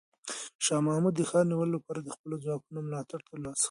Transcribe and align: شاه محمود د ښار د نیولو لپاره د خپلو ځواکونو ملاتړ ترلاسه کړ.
شاه 0.65 0.81
محمود 0.87 1.13
د 1.15 1.21
ښار 1.29 1.45
د 1.45 1.49
نیولو 1.49 1.75
لپاره 1.77 1.99
د 2.01 2.09
خپلو 2.15 2.35
ځواکونو 2.45 2.79
ملاتړ 2.87 3.19
ترلاسه 3.29 3.57
کړ. 3.57 3.59